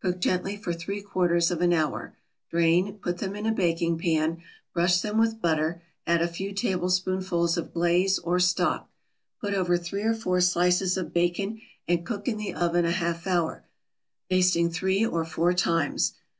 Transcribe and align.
Cook 0.00 0.20
gently 0.20 0.56
for 0.56 0.72
three 0.72 1.00
quarters 1.02 1.50
of 1.50 1.60
an 1.60 1.72
hour. 1.72 2.16
Drain, 2.50 2.98
put 3.00 3.18
them 3.18 3.34
in 3.34 3.46
a 3.46 3.52
baking 3.52 3.98
pan, 3.98 4.40
brush 4.72 5.00
them 5.00 5.18
with 5.18 5.42
butter, 5.42 5.82
add 6.06 6.22
a 6.22 6.28
few 6.28 6.52
tablespoonfuls 6.52 7.56
of 7.56 7.74
glaze 7.74 8.20
or 8.20 8.38
stock, 8.38 8.88
put 9.40 9.54
over 9.54 9.76
three 9.76 10.04
or 10.04 10.14
four 10.14 10.40
slices 10.40 10.96
of 10.96 11.12
bacon, 11.12 11.60
and 11.88 12.06
cook 12.06 12.28
in 12.28 12.36
the 12.36 12.54
oven 12.54 12.84
a 12.84 12.92
half 12.92 13.26
hour, 13.26 13.64
basting 14.28 14.70
three 14.70 15.04
or 15.04 15.24
four 15.24 15.52
times. 15.52 16.12